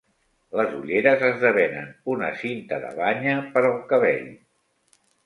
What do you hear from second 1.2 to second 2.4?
esdevenen una